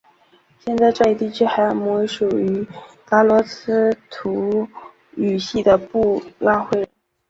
[0.57, 2.67] 现在这一地区还有母语属于
[3.07, 3.47] 达罗毗
[4.09, 4.67] 荼
[5.15, 6.89] 语系的布拉灰人。